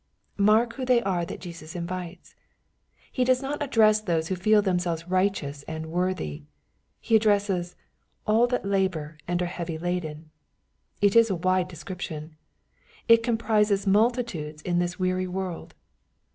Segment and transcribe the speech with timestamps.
[0.39, 2.33] Mark who they are that Jesus invites.
[3.11, 6.41] He does not address those who feel themselves righteous and worthy.
[6.99, 7.75] He addresses"
[8.25, 10.31] all that labor and are heavy laden."—
[11.03, 12.35] It is a wide description..
[13.07, 15.75] It comprises multitudes in this weary world.